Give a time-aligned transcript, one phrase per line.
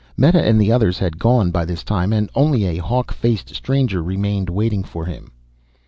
[0.17, 4.01] Meta and the others had gone by this time and only a hawk faced stranger
[4.01, 5.29] remained, waiting for him.